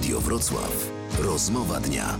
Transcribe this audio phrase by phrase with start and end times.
[0.00, 0.90] Radio Wrocław.
[1.18, 2.18] Rozmowa dnia.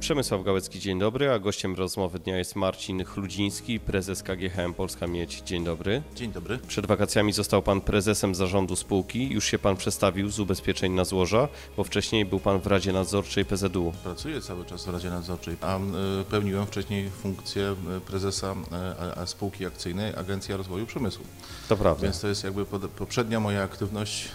[0.00, 5.42] Przemysław Gałecki, dzień dobry, a gościem rozmowy dnia jest Marcin Chludziński, prezes KGHM Polska Miedź.
[5.46, 6.02] Dzień dobry.
[6.14, 6.58] Dzień dobry.
[6.58, 9.30] Przed wakacjami został pan prezesem zarządu spółki.
[9.30, 13.44] Już się pan przestawił z ubezpieczeń na złoża, bo wcześniej był pan w Radzie Nadzorczej
[13.44, 13.92] PZU.
[14.02, 15.80] Pracuję cały czas w Radzie Nadzorczej, a y,
[16.30, 18.54] pełniłem wcześniej funkcję y, prezesa
[19.16, 21.24] a- spółki akcyjnej Agencja Rozwoju Przemysłu.
[21.68, 22.02] To prawda.
[22.02, 22.64] Więc to jest jakby
[22.96, 24.28] poprzednia moja aktywność,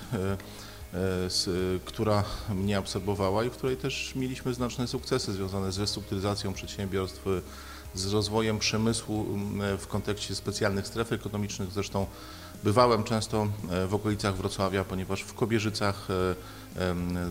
[1.85, 7.41] która mnie absorbowała i w której też mieliśmy znaczne sukcesy związane z restrukturyzacją przedsiębiorstw, y,
[7.93, 9.25] z rozwojem przemysłu
[9.77, 11.71] w kontekście specjalnych stref ekonomicznych.
[11.71, 12.05] Zresztą
[12.63, 13.47] bywałem często
[13.87, 16.07] w okolicach Wrocławia, ponieważ w Kobierzycach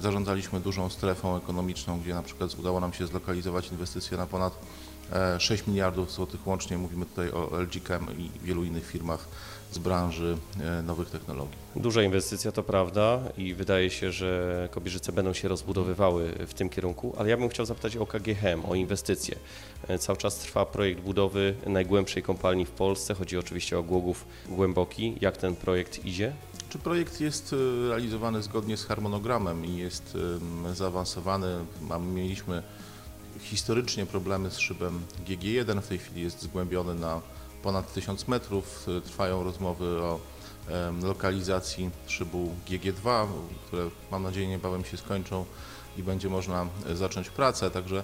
[0.00, 4.58] zarządzaliśmy dużą strefą ekonomiczną, gdzie na przykład udało nam się zlokalizować inwestycje na ponad
[5.12, 6.78] e, 6 miliardów złotych łącznie.
[6.78, 9.28] Mówimy tutaj o LG Chem i wielu innych firmach
[9.72, 11.56] z branży e, nowych technologii.
[11.76, 17.14] Duża inwestycja, to prawda, i wydaje się, że Kobierzyce będą się rozbudowywały w tym kierunku,
[17.18, 19.36] ale ja bym chciał zapytać o KGHM, o inwestycje.
[19.88, 23.14] E, Cały czas trwa projekt budowy najgłębszej kopalni w Polsce.
[23.14, 25.16] Chodzi oczywiście o Głogów Głęboki.
[25.20, 26.32] Jak ten projekt idzie?
[26.68, 30.16] Czy projekt jest e, realizowany zgodnie z harmonogramem i jest
[30.74, 31.64] zaawansowany?
[32.14, 32.62] Mieliśmy
[33.40, 37.20] historycznie problemy z szybem GG1, w tej chwili jest zgłębiony na
[37.62, 38.86] ponad 1000 metrów.
[38.98, 40.20] E, Trwają rozmowy o
[41.02, 43.26] lokalizacji szybu GG2,
[43.66, 45.44] które mam nadzieję niebawem się skończą
[45.96, 47.70] i będzie można zacząć pracę.
[47.70, 48.02] Także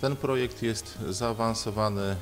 [0.00, 2.16] ten projekt jest zaawansowany,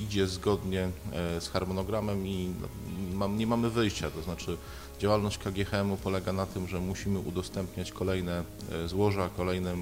[0.00, 2.68] idzie zgodnie e, z harmonogramem i no,
[3.14, 4.56] mam, nie mamy wyjścia, to znaczy
[4.98, 9.74] działalność KGHM-u polega na tym, że musimy udostępniać kolejne e, złoża, kolejne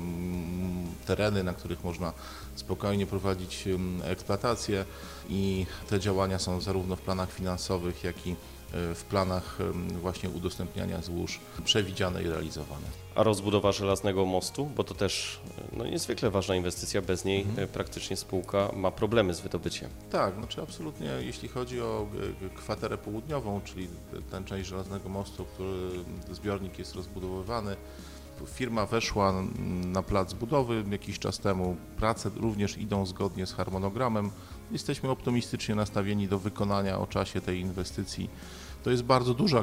[1.06, 2.12] tereny, na których można
[2.56, 3.64] spokojnie prowadzić
[4.04, 4.84] eksploatację.
[5.28, 8.36] I te działania są zarówno w planach finansowych, jak i
[8.94, 12.86] w planach em, właśnie udostępniania złóż przewidziane i realizowane.
[13.14, 15.40] A rozbudowa żelaznego mostu, bo to też
[15.72, 17.68] no, niezwykle ważna inwestycja, bez niej Mhm.
[17.68, 19.90] praktycznie spółka ma problemy z wydobyciem.
[20.10, 22.06] Tak, znaczy absolutnie jeśli chodzi o
[22.54, 23.88] kwaterę południową, czyli
[24.30, 25.90] tę część Żelaznego Mostu, który
[26.30, 27.76] zbiornik jest rozbudowywany,
[28.46, 29.34] firma weszła
[29.84, 31.76] na plac budowy jakiś czas temu.
[31.96, 34.30] Prace również idą zgodnie z harmonogramem.
[34.70, 38.30] Jesteśmy optymistycznie nastawieni do wykonania o czasie tej inwestycji.
[38.84, 39.60] To jest bardzo duża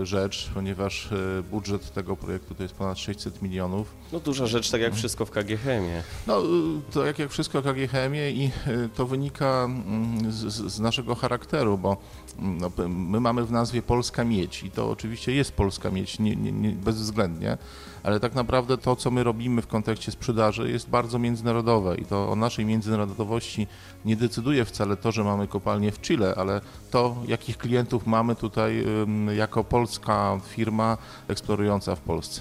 [0.00, 3.94] e, rzecz, ponieważ e, budżet tego projektu to jest ponad 600 milionów.
[4.12, 4.98] No duża rzecz, tak jak Mhm.
[4.98, 6.02] wszystko w KGHM-ie.
[6.26, 6.44] No, y,
[6.92, 8.50] to jak, jak wszystko o KGHM-ie i
[8.94, 11.96] to wynika mm, z, z naszego charakteru, bo
[12.38, 16.36] mm, no, my mamy w nazwie Polska Miedź i to oczywiście jest Polska Miedź, nie,
[16.36, 17.58] nie, nie, bezwzględnie,
[18.02, 22.30] ale tak naprawdę to, co my robimy w kontekście sprzedaży jest bardzo międzynarodowe i to
[22.30, 23.66] o naszej międzynarodowości
[24.04, 26.60] nie decyduje wcale to, że mamy kopalnię w Chile, ale
[26.90, 28.84] to, jakich klientów mamy tutaj
[29.36, 32.40] jako polska firma eksplorująca w Polsce.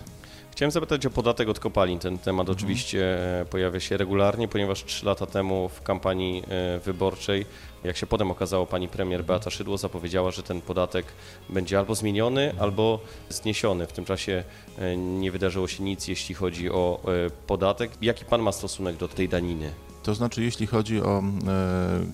[0.51, 1.99] Chciałem zapytać o podatek od kopalin.
[1.99, 2.57] Ten temat Mhm.
[2.57, 7.45] oczywiście e, pojawia się regularnie, ponieważ trzy lata temu w kampanii e, wyborczej,
[7.83, 11.05] jak się potem okazało, pani premier Beata Szydło zapowiedziała, że ten podatek
[11.49, 12.63] będzie albo zmieniony, Mhm.
[12.63, 12.99] albo
[13.29, 13.87] zniesiony.
[13.87, 14.43] W tym czasie
[14.79, 17.01] e, nie wydarzyło się nic, jeśli chodzi o
[17.47, 17.91] podatek.
[18.01, 19.71] Jaki pan ma stosunek do tej daniny?
[20.03, 21.23] To znaczy, jeśli chodzi o e,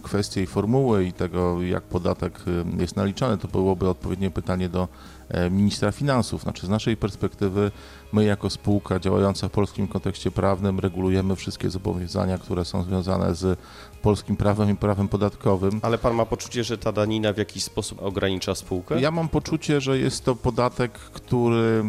[0.04, 2.40] kwestię formuły i tego, jak podatek
[2.78, 4.88] e, jest naliczany, to byłoby odpowiednie pytanie do
[5.30, 6.42] e, ministra finansów.
[6.42, 7.72] Znaczy, z naszej perspektywy,
[8.14, 13.60] my jako spółka działająca w polskim kontekście prawnym regulujemy wszystkie zobowiązania, które są związane z
[14.02, 15.80] polskim prawem i prawem podatkowym.
[15.84, 19.02] Ale pan ma poczucie, że ta danina w jakiś sposób ogranicza spółkę?
[19.02, 21.84] Ja mam poczucie, że jest to podatek, który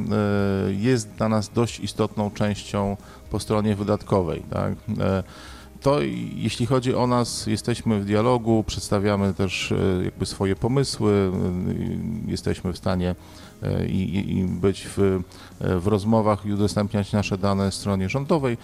[0.68, 2.96] e, jest dla nas dość istotną częścią
[3.30, 4.42] po stronie wydatkowej.
[4.50, 4.74] Tak?
[5.80, 6.00] To
[6.36, 11.32] jeśli chodzi o nas, jesteśmy w dialogu, przedstawiamy też e, jakby swoje pomysły,
[12.26, 13.14] e, jesteśmy w stanie
[13.62, 15.20] e, i, i- być w,
[15.60, 18.58] w rozmowach i udostępniać nasze dane stronie rządowej.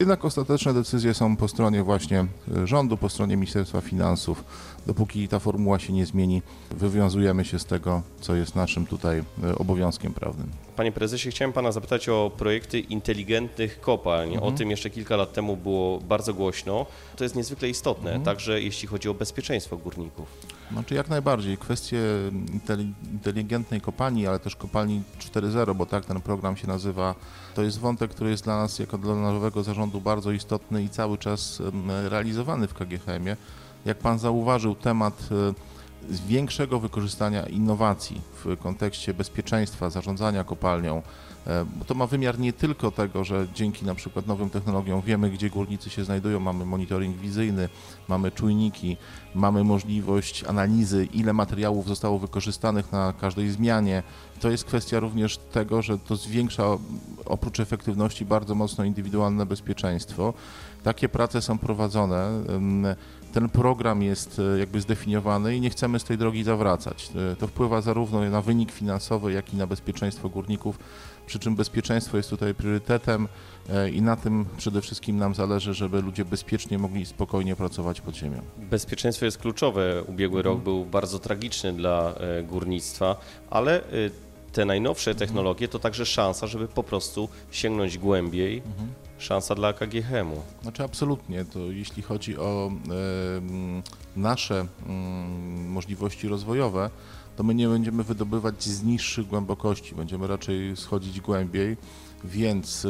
[0.00, 2.26] Jednak ostateczne decyzje są po stronie właśnie
[2.56, 4.44] e, rządu, po stronie Ministerstwa Finansów.
[4.86, 9.54] Dopóki ta formuła się nie zmieni, wywiązujemy się z tego, co jest naszym tutaj e,
[9.58, 10.50] obowiązkiem prawnym.
[10.76, 14.36] Panie prezesie, chciałem pana zapytać o projekty inteligentnych kopalń.
[14.36, 16.86] O tym jeszcze kilka lat temu było bardzo głośno.
[17.16, 20.28] To jest niezwykle istotne, także jeśli chodzi o bezpieczeństwo górników.
[20.72, 21.58] Znaczy jak najbardziej.
[21.58, 21.98] Kwestie
[22.30, 27.14] inteli- inteligentnej kopalni, ale też kopalni 4.0, bo tak ten program się nazywa,
[27.54, 31.18] to jest wątek, który jest dla nas jako dla nowego zarządu bardzo istotny i cały
[31.18, 31.62] czas
[32.08, 33.36] realizowany w KGHM-ie.
[33.84, 35.54] Jak pan zauważył, temat e,
[36.26, 41.02] większego wykorzystania innowacji w kontekście bezpieczeństwa zarządzania kopalnią,
[41.78, 45.50] bo to ma wymiar nie tylko tego, że dzięki na przykład nowym technologiom wiemy, gdzie
[45.50, 47.68] górnicy się znajdują, mamy monitoring wizyjny,
[48.08, 48.96] mamy czujniki,
[49.34, 54.02] mamy możliwość analizy, ile materiałów zostało wykorzystanych na każdej zmianie.
[54.40, 56.64] To jest kwestia również tego, że to zwiększa
[57.24, 60.34] oprócz efektywności bardzo mocno indywidualne bezpieczeństwo.
[60.82, 62.44] Takie prace są prowadzone.
[63.32, 67.10] Ten program jest e, jakby zdefiniowany i nie chcemy z tej drogi zawracać.
[67.32, 70.78] E, To wpływa zarówno na wynik finansowy, jak i na bezpieczeństwo górników,
[71.26, 73.28] przy czym bezpieczeństwo jest tutaj priorytetem
[73.70, 78.14] e, i na tym przede wszystkim nam zależy, żeby ludzie bezpiecznie mogli spokojnie pracować pod
[78.14, 78.42] ziemią.
[78.58, 80.02] Bezpieczeństwo jest kluczowe.
[80.06, 80.54] Ubiegły Mhm.
[80.54, 82.14] rok był bardzo tragiczny dla
[82.44, 83.16] górnictwa,
[83.50, 83.80] ale
[84.52, 85.18] te najnowsze Mhm.
[85.28, 88.62] technologie to także szansa, żeby po prostu sięgnąć głębiej.
[88.66, 88.88] Mhm.
[89.22, 90.42] Szansa dla KGHM-u.
[90.62, 93.82] Znaczy absolutnie, to jeśli chodzi o em,
[94.16, 96.90] nasze mm, możliwości rozwojowe,
[97.36, 101.76] to my nie będziemy wydobywać z niższych głębokości, będziemy raczej schodzić głębiej,
[102.24, 102.88] więc e,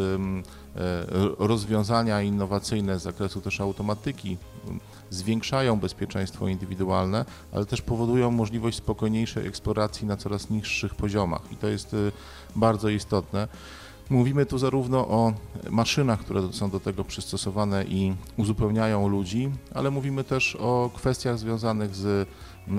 [1.38, 4.36] rozwiązania innowacyjne z zakresu też automatyki
[5.10, 11.68] zwiększają bezpieczeństwo indywidualne, ale też powodują możliwość spokojniejszej eksploracji na coraz niższych poziomach i to
[11.68, 11.96] jest e,
[12.56, 13.48] bardzo istotne.
[14.10, 15.32] Mówimy tu zarówno o
[15.70, 21.94] maszynach, które są do tego przystosowane i uzupełniają ludzi, ale mówimy też o kwestiach związanych
[21.94, 22.28] z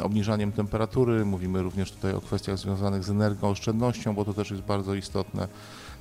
[0.03, 4.95] obniżaniem temperatury, mówimy również tutaj o kwestiach związanych z energooszczędnością, bo to też jest bardzo
[4.95, 5.47] istotne.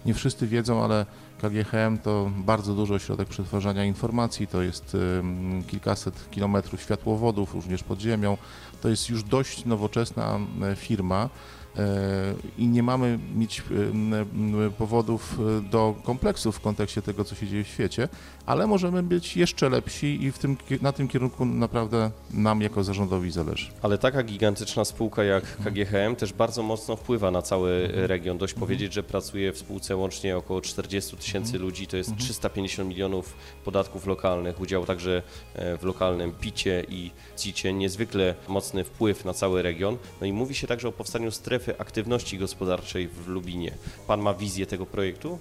[0.06, 1.06] Nie wszyscy wiedzą, ale
[1.38, 4.96] KGHM to bardzo duży ośrodek przetwarzania informacji, to jest
[5.66, 8.36] kilkaset kilometrów światłowodów, również pod ziemią.
[8.82, 10.38] To jest już dość nowoczesna
[10.76, 11.28] firma
[12.58, 17.64] i nie mamy mieć e, powodów e, do kompleksów w kontekście tego, co się dzieje
[17.64, 18.08] w świecie,
[18.46, 23.30] ale możemy być jeszcze lepsi i w tym, na tym kierunku naprawdę nam jako zarządowi
[23.30, 23.66] zależy.
[23.82, 25.74] Ale taka gigantyczna spółka jak Mhm.
[25.74, 28.38] KGHM też bardzo mocno wpływa na cały region.
[28.38, 31.62] Dość powiedzieć, że pracuje w spółce łącznie około 40 tysięcy Mhm.
[31.64, 33.34] ludzi, to jest 350 milionów
[33.64, 35.22] podatków lokalnych, udział także
[35.54, 39.96] e, w lokalnym picie i cicie, niezwykle mocny wpływ na cały region.
[40.20, 41.30] No i mówi się także o powstaniu
[41.62, 43.72] strefy aktywności gospodarczej w Lubinie.
[44.06, 45.38] Pan ma wizję tego projektu?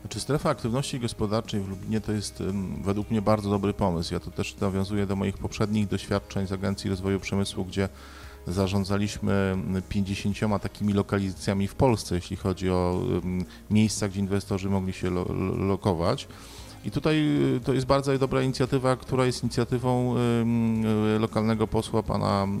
[0.00, 2.42] Znaczy strefa aktywności gospodarczej w Lublinie to jest
[2.84, 4.14] według mnie bardzo dobry pomysł.
[4.14, 7.88] Ja to też nawiązuję do moich poprzednich doświadczeń z Agencji Rozwoju Przemysłu, gdzie
[8.46, 9.56] zarządzaliśmy
[9.88, 13.02] 50 takimi lokalizacjami w Polsce, jeśli chodzi o
[13.70, 16.28] miejsca, gdzie inwestorzy mogli się lo, lo, lokować.
[16.84, 17.16] I tutaj
[17.56, 20.14] y, to jest bardzo dobra inicjatywa, która jest inicjatywą
[21.18, 22.58] lokalnego posła pana em,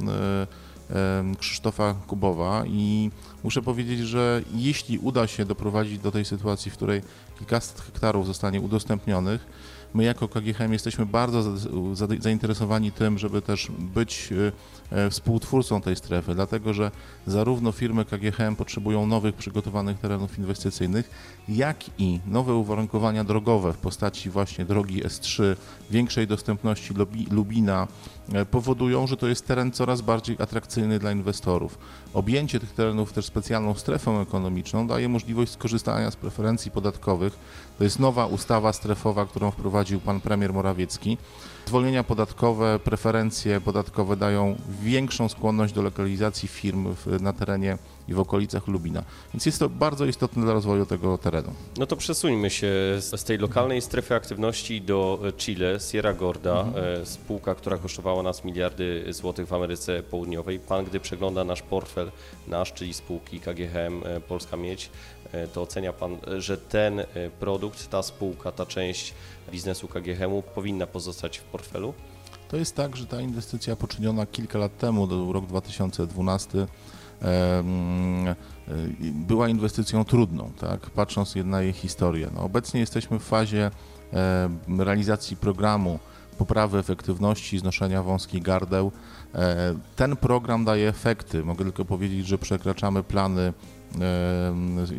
[1.38, 3.10] Krzysztofa Kubowa i
[3.44, 7.02] muszę powiedzieć, że jeśli uda się doprowadzić do tej sytuacji, w której
[7.38, 9.46] kilkaset hektarów zostanie udostępnionych,
[9.94, 14.52] my jako KGHM jesteśmy bardzo za- za- zainteresowani tym, żeby też być y,
[14.90, 16.90] e, współtwórcą tej strefy, dlatego że
[17.26, 21.10] zarówno firmy KGHM potrzebują nowych przygotowanych terenów inwestycyjnych,
[21.48, 25.42] jak i nowe uwarunkowania drogowe w postaci właśnie drogi S3,
[25.90, 27.88] większej dostępności Lubi- Lubina
[28.32, 31.78] e, powodują, że to jest teren coraz bardziej atrakcyjny dla inwestorów.
[32.14, 37.38] Objęcie tych terenów też specjalną strefą ekonomiczną daje możliwość skorzystania z preferencji podatkowych.
[37.78, 39.50] To jest nowa ustawa strefowa, którą
[39.82, 41.18] wprowadził pan premier Morawiecki.
[41.66, 48.68] Zwolnienia podatkowe, preferencje podatkowe dają większą skłonność do lokalizacji firm na terenie i w okolicach
[48.68, 49.02] Lubina.
[49.34, 51.52] Więc jest to bardzo istotne dla rozwoju tego terenu.
[51.78, 52.68] No to przesuńmy się
[53.00, 56.64] z, tej lokalnej strefy aktywności do e, Chile, Sierra Gorda,
[57.00, 60.58] e, spółka, która kosztowała nas miliardy złotych w Ameryce Południowej.
[60.58, 62.10] Pan, gdy przegląda nasz portfel,
[62.48, 64.90] nasz, czyli spółki KGHM e, Polska Miedź,
[65.52, 67.02] to ocenia Pan, że ten
[67.40, 69.14] produkt, ta spółka, ta część
[69.50, 71.94] biznesu KGHM-u powinna pozostać w portfelu?
[72.52, 76.68] To jest tak, że ta inwestycja poczyniona kilka lat temu, rok 2012, em, y,
[79.02, 80.80] była inwestycją trudną, tak?
[80.90, 82.30] patrząc na jej historię.
[82.34, 83.70] No, obecnie jesteśmy w fazie
[84.78, 85.98] realizacji programu
[86.38, 88.92] poprawy efektywności znoszenia wąskich gardeł.
[89.34, 91.44] E, Ten program daje efekty.
[91.44, 93.52] Mogę tylko powiedzieć, że przekraczamy plany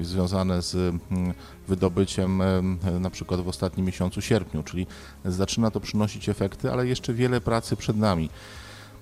[0.01, 1.33] związane z mm,
[1.67, 4.87] wydobyciem em, na przykład w ostatnim miesiącu sierpniu, czyli
[5.25, 8.29] zaczyna to przynosić efekty, ale jeszcze wiele pracy przed nami.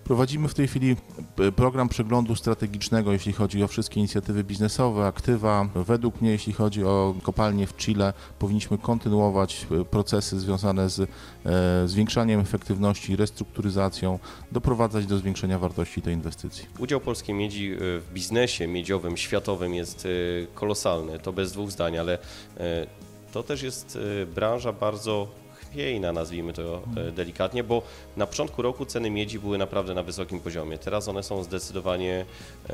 [0.04, 0.96] Prowadzimy w tej chwili
[1.36, 5.68] p- program przeglądu strategicznego, jeśli chodzi o wszystkie inicjatywy biznesowe, aktywa.
[5.76, 11.00] Według mnie, jeśli chodzi o kopalnie w Chile, powinniśmy kontynuować e, procesy związane z
[11.46, 14.20] e, zwiększaniem efektywności, restrukturyzacją,
[14.52, 16.66] doprowadzać do zwiększenia wartości tej inwestycji.
[16.80, 20.10] Udział polskiej miedzi e, w biznesie miedziowym, światowym jest e,
[20.56, 22.18] kolosalny, to bez dwóch zdań, ale
[22.58, 22.88] e,
[23.34, 25.28] to też jest e, branża bardzo
[25.72, 27.82] chwiejna, nazwijmy to e, delikatnie, bo
[28.18, 30.78] na początku roku ceny miedzi były naprawdę na wysokim poziomie.
[30.78, 32.26] Teraz one są zdecydowanie
[32.70, 32.74] e,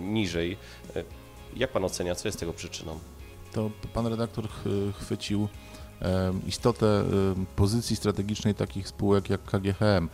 [0.00, 0.56] niżej.
[0.96, 1.02] E,
[1.56, 2.98] Jak pan ocenia, co jest tego przyczyną?
[3.52, 5.48] to pan redaktor ch- chwycił
[6.46, 7.04] istotę
[7.56, 10.08] pozycji strategicznej takich spółek jak KGHM.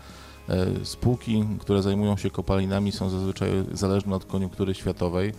[0.84, 5.32] Spółki, które zajmują się kopalinami są zazwyczaj zależne od koniunktury światowej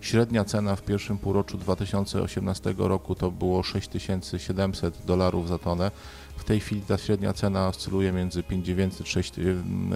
[0.00, 5.90] Średnia cena w pierwszym półroczu 2018 roku to było 6700 dolarów za tonę.
[6.40, 9.32] W tej chwili ta średnia cena oscyluje między 5900 6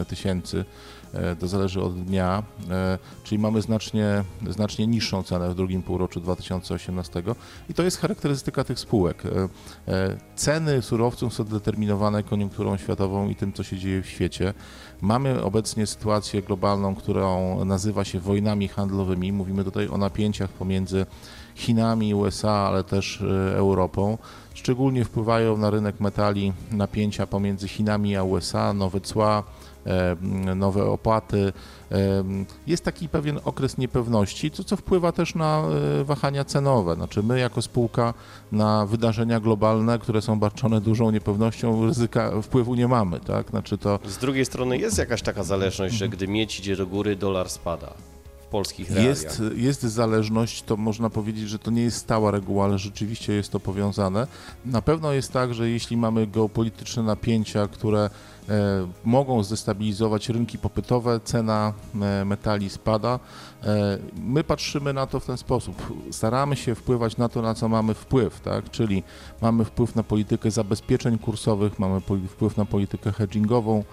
[0.09, 0.65] tysięcy,
[1.13, 6.21] e, to zależy od dnia, e, czyli mamy znacznie, znacznie niższą cenę w drugim półroczu
[6.21, 7.23] 2018
[7.69, 9.23] i to jest charakterystyka tych spółek.
[9.27, 9.49] E,
[9.93, 14.55] e, Ceny surowców są determinowane koniunkturą światową i tym, co się dzieje w świecie.
[15.01, 19.33] Mamy obecnie sytuację globalną, którą nazywa się wojnami handlowymi.
[19.33, 21.07] Mówimy tutaj o napięciach pomiędzy
[21.54, 24.18] Chinami, USA, ale też e, Europą.
[24.54, 29.42] Szczególnie wpływają na rynek metali napięcia pomiędzy Chinami a USA, nowe cła,
[29.87, 30.16] e,
[30.54, 31.52] nowe opłaty.
[31.92, 32.25] E,
[32.66, 35.62] Jest taki pewien okres niepewności, co, co wpływa też na
[36.00, 36.94] e, wahania cenowe.
[36.94, 38.14] Znaczy my jako spółka
[38.52, 43.20] na wydarzenia globalne, które są barczone dużą niepewnością, ryzyka wpływu nie mamy.
[43.20, 43.50] Tak?
[43.50, 47.16] Znaczy to Z drugiej strony jest jakaś taka zależność, że gdy miedź idzie do góry,
[47.16, 48.13] dolar spada
[48.54, 49.08] polskich realiach.
[49.08, 53.52] Jest, jest zależność, to można powiedzieć, że to nie jest stała reguła, ale rzeczywiście jest
[53.52, 54.26] to powiązane.
[54.66, 58.11] Na pewno jest tak, że jeśli mamy geopolityczne napięcia, które
[58.49, 63.20] e, mogą zdestabilizować rynki popytowe, cena e, metali spada.
[63.62, 65.92] E, my patrzymy na to w ten sposób.
[66.11, 68.70] Staramy się wpływać na to, na co mamy wpływ, tak?
[68.70, 69.02] czyli
[69.42, 73.84] mamy wpływ na politykę zabezpieczeń kursowych, mamy wpływ na politykę hedgingową,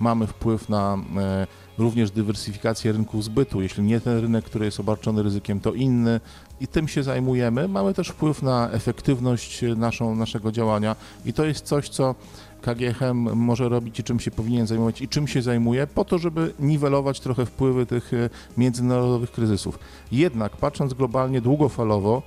[0.00, 1.46] mamy wpływ na e,
[1.78, 3.62] również dywersyfikację rynków zbytu.
[3.62, 6.20] Jeśli nie ten rynek, który jest obarczony ryzykiem, to inny
[6.60, 7.68] i tym się zajmujemy.
[7.68, 12.14] Mamy też wpływ na efektywność naszą, naszego działania i to jest coś, co
[12.62, 16.54] KGHM może robić i czym się powinien zajmować i czym się zajmuje, po to, żeby
[16.58, 19.78] niwelować trochę wpływy tych e, międzynarodowych kryzysów.
[20.12, 22.22] Jednak patrząc globalnie długofalowo,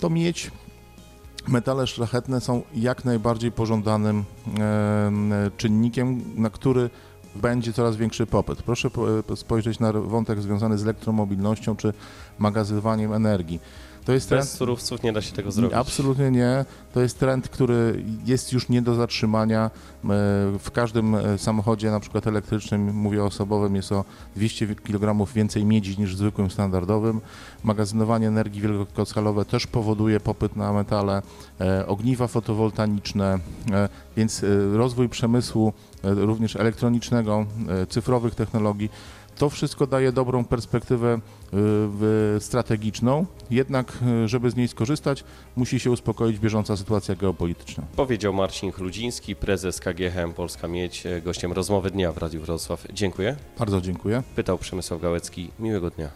[0.00, 0.50] to mieć
[1.48, 4.24] metale szlachetne są jak najbardziej pożądanym
[5.56, 6.90] czynnikiem, na który
[7.34, 8.62] będzie coraz większy popyt.
[8.62, 11.92] Proszę po- spojrzeć na wątek związany z elektromobilnością czy
[12.38, 13.60] magazynowaniem energii.
[14.04, 15.76] To jest trend, Bez surowców nie da się tego zrobić.
[15.76, 16.64] Absolutnie nie.
[16.94, 19.64] To jest trend, który jest już nie do zatrzymania.
[19.64, 20.08] E,
[20.58, 24.04] W każdym e, samochodzie, na przykład elektrycznym, mówię osobowym, jest o
[24.36, 27.20] 200 kg więcej miedzi niż w zwykłym standardowym.
[27.64, 31.22] Magazynowanie energii wielkoskalowe też powoduje popyt na metale,
[31.60, 33.38] e, ogniwa fotowoltaiczne,
[33.72, 37.46] e, więc rozwój przemysłu również elektronicznego,
[37.88, 38.90] cyfrowych technologii
[39.38, 41.20] to wszystko daje dobrą perspektywę
[42.36, 45.24] y, strategiczną, jednak y, żeby z niej skorzystać,
[45.56, 47.84] musi się uspokoić bieżąca sytuacja geopolityczna.
[47.96, 52.86] Powiedział Marcin Chludziński, prezes KGHM Polska Miedź, e, gościem rozmowy dnia w Radiu Wrocław.
[52.92, 53.36] Dziękuję.
[53.58, 54.22] Bardzo dziękuję.
[54.36, 55.50] Pytał Przemysław Gałecki.
[55.58, 56.08] Miłego dnia.